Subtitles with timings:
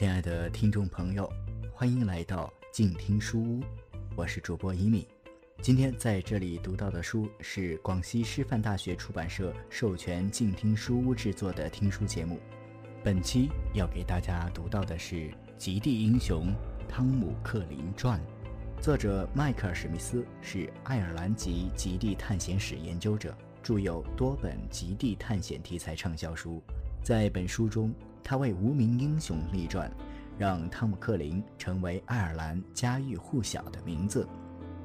[0.00, 1.30] 亲爱的听众朋友，
[1.74, 3.60] 欢迎来到静听书屋，
[4.16, 5.06] 我是主播一米。
[5.60, 12.40] 今天在这里读到的书是广西师范大学出版社授权静听书屋制作的听书节目。
[13.04, 15.16] 本期要给大家读到的是
[15.58, 16.50] 《极地英雄
[16.88, 18.18] 汤姆·克林传》，
[18.82, 26.62] 作者迈克尔·史密斯是爱尔兰籍极地探险史研究者，著有多本极地探险题材畅销书。
[27.02, 29.90] 在本书中，他为无名英雄立传，
[30.38, 34.26] 让汤姆·克林成为爱尔兰家喻户晓的名字，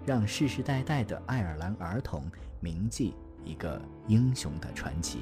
[0.06, 3.14] 让世世代代的爱尔兰儿童铭记
[3.44, 5.20] 一个英雄的传奇。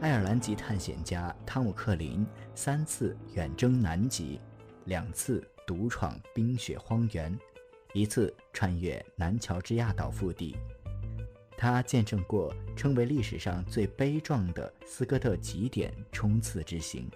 [0.00, 4.40] 爱尔兰籍探险家汤姆·克林三次远征南极，
[4.86, 7.38] 两次独闯冰雪荒原，
[7.94, 10.56] 一次穿越南乔治亚岛腹地。
[11.62, 17.08] 他见证过称为历史上最悲壮的斯科特极点冲刺之行，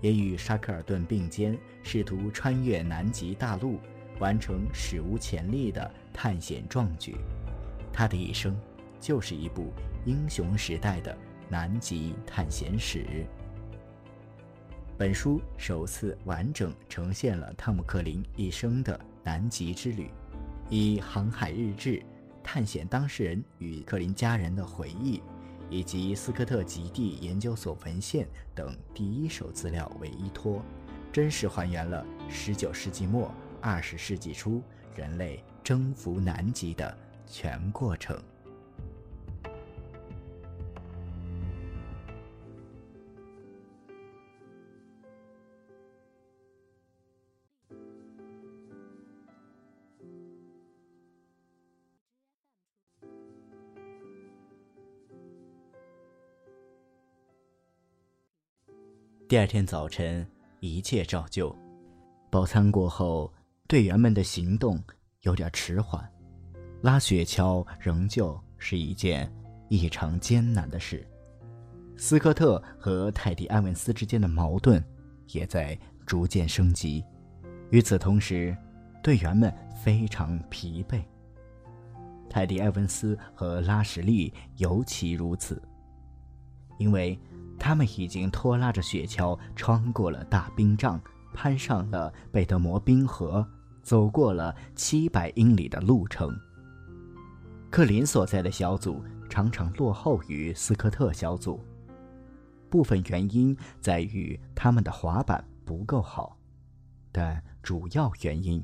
[0.00, 3.78] 也与沙克尔顿并肩，试图穿越南极大陆，
[4.18, 7.14] 完成史无前例的探险壮举。
[7.92, 8.58] 他的一生
[8.98, 9.72] 就是一部
[10.04, 11.16] 英雄时代的
[11.48, 13.06] 南极探险史。
[14.98, 20.10] 本书首次完整呈现了汤姆·克林一生的南极之旅，
[20.68, 22.02] 以航海日志。
[22.46, 25.20] 探险当事人与克林家人的回忆，
[25.68, 30.62] 以及斯科特极地研究所文献等第一手资料为依托，
[31.12, 34.62] 真实还原了19世纪末、20世纪初
[34.94, 38.16] 人类征服南极的全过程。
[59.28, 60.24] 第二天早晨，
[60.60, 61.52] 一切照旧。
[62.30, 63.32] 饱餐过后，
[63.66, 64.80] 队员们的行动
[65.22, 66.08] 有点迟缓，
[66.80, 69.28] 拉雪橇仍旧是一件
[69.68, 71.04] 异常艰难的事。
[71.96, 74.80] 斯科特和泰迪·埃文斯之间的矛盾
[75.32, 75.76] 也在
[76.06, 77.04] 逐渐升级。
[77.70, 78.56] 与此同时，
[79.02, 81.02] 队员们非常疲惫。
[82.30, 85.60] 泰迪·埃文斯和拉什利尤其如此，
[86.78, 87.18] 因为。
[87.58, 91.00] 他们已经拖拉着雪橇穿过了大冰障，
[91.32, 93.46] 攀上了贝德摩冰河，
[93.82, 96.38] 走过了七百英里的路程。
[97.70, 101.60] 克林所在的小组常常落后于斯科特小组，
[102.70, 106.36] 部分原因在于他们的滑板不够好，
[107.10, 108.62] 但主要原因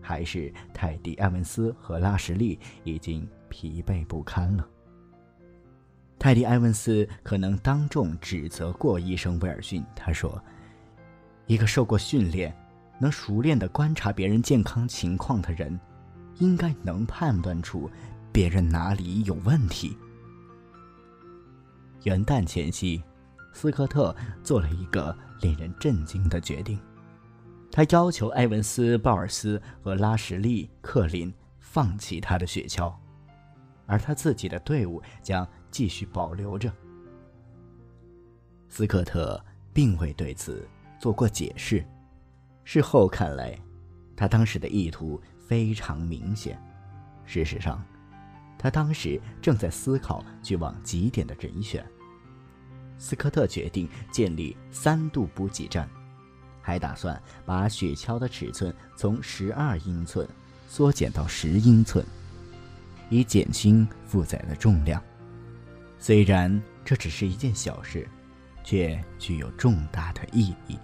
[0.00, 4.66] 还是泰迪·埃文斯和拉什利已经疲惫不堪了。
[6.18, 9.84] 泰迪·埃文斯可能当众指责过医生威尔逊。
[9.94, 10.42] 他说
[11.46, 12.52] ：“一个受过训练、
[12.98, 15.78] 能熟练地观察别人健康情况的人，
[16.38, 17.88] 应该能判断出
[18.32, 19.96] 别人哪里有问题。”
[22.02, 23.00] 元旦前夕，
[23.52, 26.80] 斯科特做了一个令人震惊的决定：
[27.70, 32.92] 他要求埃文斯、鲍尔斯和拉什利·克林放弃他的雪橇，
[33.86, 35.48] 而他自己的队伍将。
[35.70, 36.72] 继续保留着。
[38.68, 39.42] 斯科特
[39.72, 40.68] 并未对此
[41.00, 41.84] 做过解释。
[42.64, 43.58] 事后看来，
[44.14, 46.62] 他当时的意图非常明显。
[47.24, 47.82] 事实上，
[48.58, 51.84] 他当时正在思考去往极点的人选。
[52.98, 55.88] 斯科特决定建立三度补给站，
[56.60, 60.28] 还打算把雪橇的尺寸从十二英寸
[60.68, 62.04] 缩减到十英寸，
[63.08, 65.02] 以减轻负载的重量。
[65.98, 68.08] 虽然这只是一件小事，
[68.62, 70.78] 却具有重大的意义。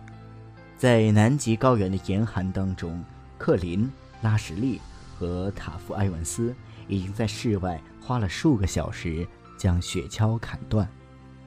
[0.76, 3.02] 在南极高原的严寒当中，
[3.38, 3.90] 克林、
[4.22, 4.80] 拉什利
[5.16, 6.54] 和塔夫埃文斯
[6.88, 9.26] 已经在室外花了数个小时
[9.56, 10.86] 将雪橇砍断，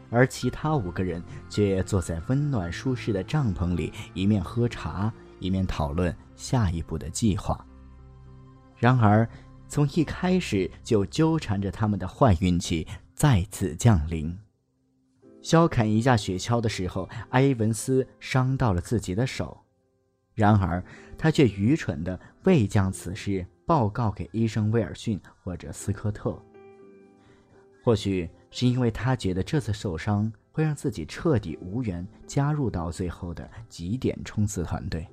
[0.10, 7.64] 而其他五个人却坐在温暖舒适的帐篷里，一面喝茶，一面讨论下一步的计划。
[8.78, 9.28] 然而，
[9.68, 12.88] 从一开始就纠缠着他们的坏运气。
[13.18, 14.38] 再次降临。
[15.42, 19.58] 削砍一架雪橇的时候，埃文斯伤到了自己的手，
[20.36, 20.84] 然而
[21.18, 26.40] 他却愚蠢的未将此事报告给医生威尔逊或者斯科特。
[27.84, 35.08] 或许是因为他觉得这次受伤会让自己彻底无缘加入到最后的极点冲刺团队。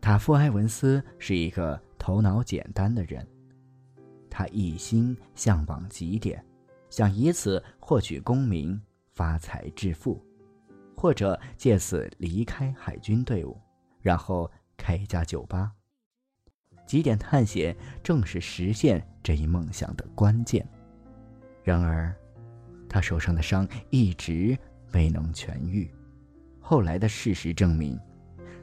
[0.00, 3.24] 塔夫埃文斯是一个头脑简单的人，
[4.28, 6.44] 他一心向往极点。
[6.94, 8.80] 想以此获取功名、
[9.14, 10.24] 发财致富，
[10.96, 13.60] 或者借此离开海军队伍，
[14.00, 15.72] 然后开一家酒吧。
[16.86, 20.64] 极点探险正是实现这一梦想的关键。
[21.64, 22.14] 然而，
[22.88, 24.56] 他手上的伤一直
[24.92, 25.92] 未能痊愈。
[26.60, 27.98] 后来的事实证明，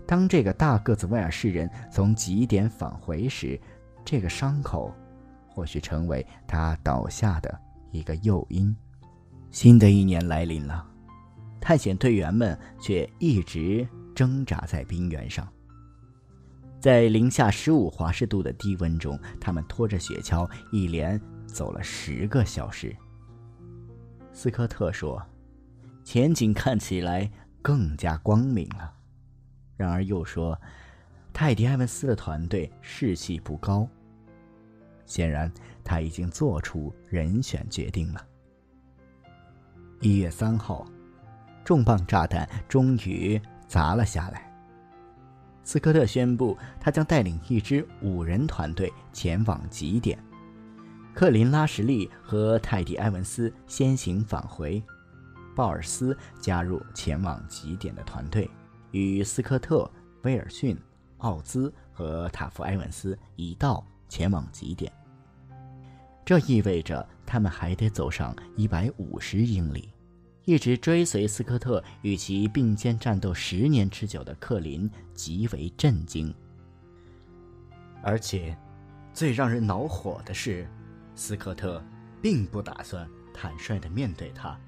[0.08, 3.60] 当这个大个子威尔士人从极点返回时，
[4.06, 4.96] 这个伤口
[5.50, 7.60] 或许成为他倒下的
[7.92, 8.76] 一个诱因。
[9.50, 10.88] 新的一年来临了，
[11.60, 15.48] 探险队员们却一直挣扎在冰原上。
[16.80, 22.96] 在零下十五华氏度的低温中，他们拖着雪橇一连走了十个小时。
[24.34, 25.22] 斯科特说
[26.04, 27.30] ：“前景看起来
[27.62, 28.94] 更加光明了。”
[29.78, 30.60] 然而又说
[31.34, 33.88] ：“泰迪·埃文斯的团队士气不高。”
[35.06, 35.52] 显然，
[35.92, 38.26] 他已经做出人选决定了。
[40.00, 40.88] 一月三号，
[41.66, 44.50] 重磅炸弹终于砸了下来。
[45.66, 50.18] 斯科特宣布，他将带领一支五人团队前往极点。
[51.14, 54.82] 克林·拉什利和泰迪·埃文斯先行返回，
[55.54, 58.50] 鲍尔斯加入前往极点的团队，
[58.92, 59.92] 与斯科特、
[60.22, 60.78] 威尔逊、
[61.18, 64.90] 奥兹和塔夫·埃文斯一道前往极点。
[66.26, 69.90] 这意味着他们还得走上一百五十英里。
[70.44, 76.34] 一直追随斯科特与其并肩战斗十年之久的克林极为震惊，
[78.02, 78.58] 而且，
[79.14, 80.68] 最让人恼火的是，
[81.16, 81.82] 斯科特
[82.24, 84.60] 并不打算坦率地面对他，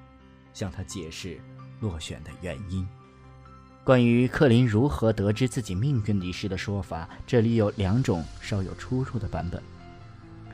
[0.54, 1.42] 向他解释
[1.80, 2.88] 落选的原因。
[3.84, 9.62] 关于克林如何得知自己命运一事的说法，这里有两种稍有出入的版本，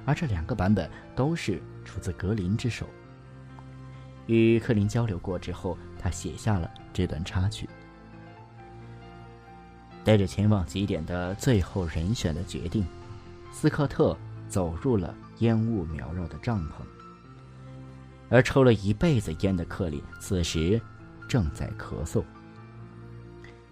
[0.06, 2.88] 而这两个版本都是出自格林之手。
[4.28, 7.68] 与克林交流过之后，他写下了这段插曲。
[10.04, 12.86] 带着前往极点的最后人选的决定，
[13.52, 14.18] 斯科特
[14.48, 16.74] 走入了烟雾缭绕的帐篷。
[18.30, 20.80] 而抽了一辈子烟的克林此时
[21.28, 22.24] 正在咳嗽。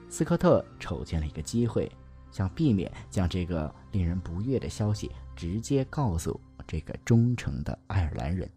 [0.09, 1.91] 斯科特瞅见了一个机会，
[2.31, 6.37] 想避免将这个令人不悦的消息直接告诉
[6.67, 8.51] 这个忠诚的爱尔兰人，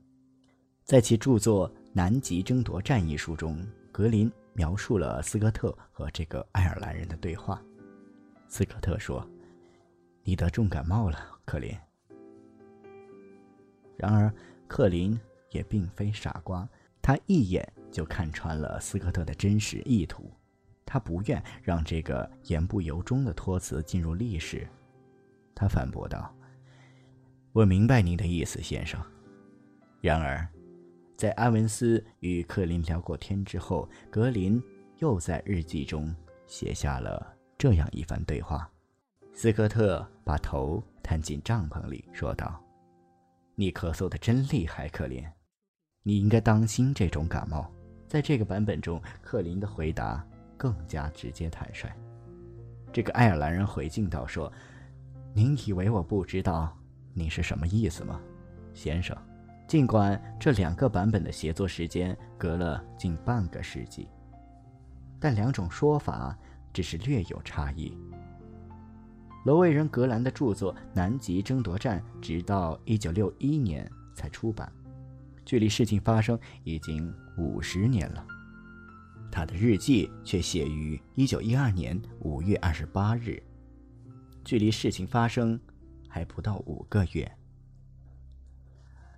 [0.85, 1.71] 在其著作。
[1.93, 7.61] 《南极争夺战》一书中，格林描述了斯科特和这个爱尔兰人的对话。
[8.47, 9.29] 斯科特说
[10.23, 11.77] ：“你得重感冒了，克林。”
[13.99, 14.33] 然而，
[14.69, 15.19] 克林
[15.51, 16.69] 也并非傻瓜，
[17.03, 20.31] 他一眼就看穿了斯科特的真实意图。
[20.87, 24.65] 他不愿让这个言不由衷的托词进入历史。
[25.57, 26.33] 他反驳道
[27.53, 29.01] ：“我明白您的意思，先生。
[30.01, 30.47] 然而。”
[31.21, 34.59] 在埃文斯与克林聊过天之后，格林
[35.01, 36.17] 又在日记中
[36.47, 38.67] 写下了这样一番对话。
[39.35, 42.59] 斯科特把头探进帐篷里，说道
[43.55, 45.23] ：“你咳嗽的真厉害，克林，
[46.03, 47.71] 你应该当心这种感冒。”
[48.09, 50.27] 在这个版本中，克林的回答
[50.57, 51.95] 更加直接坦率。
[52.95, 54.51] 这个爱尔兰人回敬道：“说，
[55.35, 56.75] 您以为我不知道
[57.21, 58.19] 你是什么意思吗，
[58.73, 59.17] 先生？”
[59.69, 64.09] 尽管这两个版本的写作时间隔了近半个世纪，
[65.21, 66.37] 但两种说法
[66.73, 67.97] 只是略有差异。
[69.45, 74.73] 挪威人格兰的著作《南极争夺战》直到1961年才出版，
[75.45, 78.27] 距离事情发生已经五十年了。
[79.31, 83.41] 他的日记却写于1912年5月28日，
[84.45, 85.59] 距离事情发生
[86.11, 87.31] 还不到五个月。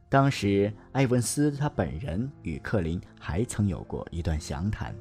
[0.09, 4.95] 当时，埃文斯他本人与克林还曾有过一段详谈。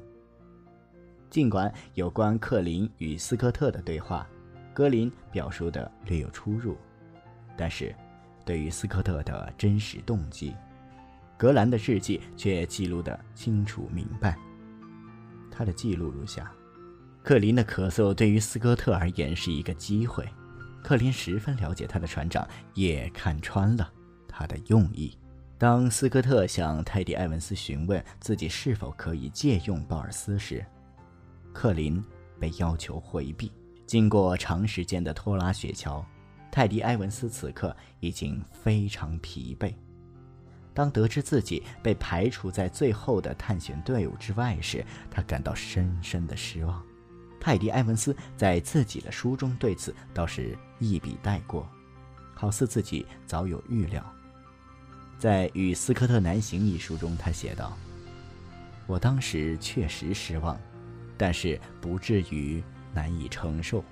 [1.28, 4.26] 尽管有关克林与斯科特的对话，
[4.74, 6.76] 格林表述的略有出入，
[7.56, 7.94] 但是，
[8.44, 10.54] 对于斯科特的真实动机，
[11.36, 14.36] 格兰的日记却记录的清楚明白。
[15.50, 16.50] 他的记录如下：
[17.22, 20.26] 克林的咳嗽对于斯科特而言是一个机会，
[20.82, 23.90] 克林十分了解他的船长，也看穿了。
[24.28, 25.16] 他的用意。
[25.58, 30.64] 当斯科特向泰迪·埃文斯询问自己是否可以借用鲍尔斯时，
[31.52, 32.02] 克林
[32.40, 33.52] 被要求回避。
[33.86, 36.04] 经过长时间的拖拉雪橇，
[36.50, 39.72] 泰迪·埃文斯此刻已经非常疲惫。
[40.74, 46.82] 当得知自己被排除在最后的探险队伍之外时，他感到深深的失望。
[47.42, 51.68] 泰迪·埃文斯在自己的书中对此倒是一笔带过，
[52.34, 54.00] 好似自己早有预料。
[55.18, 57.76] 在《与斯科特南行》一书中，他写道
[58.86, 60.56] ：“我当时确实失望，
[61.18, 62.62] 但是不至于
[62.94, 63.84] 难以承受。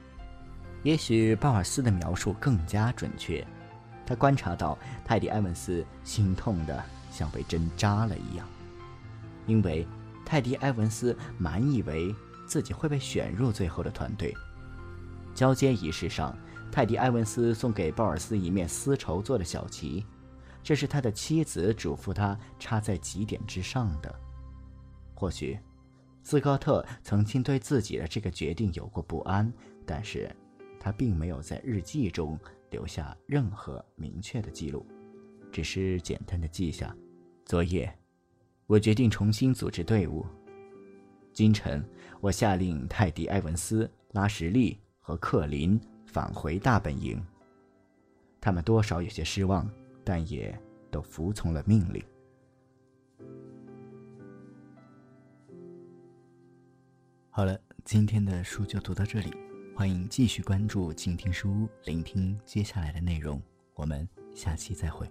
[0.85, 3.45] 也许鲍尔斯的描述更加准确。
[4.07, 8.49] 他观察到泰迪·埃文斯心痛的像被针扎了一样，
[9.49, 9.85] 因为
[10.25, 12.15] 泰迪·埃文斯满以为
[12.51, 14.35] 自己会被选入最后的团队。
[15.33, 16.37] 交接仪式上，
[16.73, 20.05] 泰迪·埃文斯送给鲍尔斯一面丝绸做的小旗，
[20.61, 24.13] 这是他的妻子嘱咐他插在几点之上的。
[25.15, 25.57] 或许，
[26.25, 29.53] 斯科特曾经对自己的这个决定有过不安，
[29.87, 30.29] 但是
[30.81, 32.37] 他并没有在日记中。
[32.71, 34.87] 留下任何明确的记录，
[35.51, 36.97] 只是简单的记下：
[37.45, 37.93] 昨夜，
[38.69, 40.25] 我决定重新组织队伍。
[41.41, 41.83] 今晨，
[42.21, 47.19] 我下令泰迪·埃文斯、拉什利和克林返回大本营。
[48.39, 49.67] 他们多少有些失望，
[50.05, 50.55] 但也
[50.91, 52.05] 都服从了命令。
[57.31, 59.33] 好了，今天的书就读到这里。
[59.75, 63.41] 欢迎继续关注静听书，聆听接下来的内容。
[63.73, 65.11] 我们下期再会。